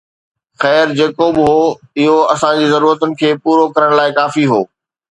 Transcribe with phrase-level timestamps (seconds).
[0.61, 1.59] خير، جيڪو به هو،
[2.01, 4.61] اهو اسان جي ضرورتن کي پورو ڪرڻ لاء ڪافي هو